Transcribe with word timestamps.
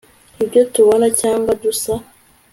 ibyo 0.43 0.61
tubona 0.73 1.07
cyangwa 1.21 1.51
dusa 1.61 1.93